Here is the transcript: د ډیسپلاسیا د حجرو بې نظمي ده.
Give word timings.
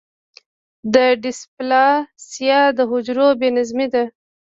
د 0.93 0.95
ډیسپلاسیا 1.23 2.59
د 2.77 2.79
حجرو 2.91 3.27
بې 3.39 3.49
نظمي 3.57 3.87
ده. 3.93 4.03